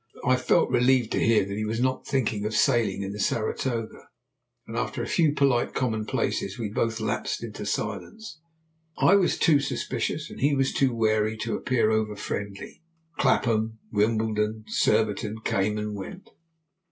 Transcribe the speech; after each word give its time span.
I 0.25 0.35
felt 0.35 0.71
relieved 0.71 1.11
to 1.11 1.19
hear 1.23 1.45
that 1.45 1.55
he 1.55 1.63
was 1.63 1.79
not 1.79 2.07
thinking 2.07 2.43
of 2.43 2.55
sailing 2.55 3.03
in 3.03 3.11
the 3.11 3.19
Saratoga, 3.19 4.07
and 4.65 4.75
after 4.75 5.03
a 5.03 5.07
few 5.07 5.31
polite 5.35 5.75
commonplaces, 5.75 6.57
we 6.57 6.69
both 6.69 6.99
lapsed 6.99 7.43
into 7.43 7.67
silence. 7.67 8.39
I 8.97 9.13
was 9.13 9.37
too 9.37 9.59
suspicious, 9.59 10.31
and 10.31 10.39
he 10.39 10.55
was 10.55 10.73
too 10.73 10.91
wary, 10.95 11.37
to 11.41 11.55
appear 11.55 11.91
over 11.91 12.15
friendly. 12.15 12.81
Clapham, 13.19 13.77
Wimbledon, 13.91 14.63
Surbiton, 14.67 15.35
came 15.45 15.77
and 15.77 15.93
went. 15.95 16.29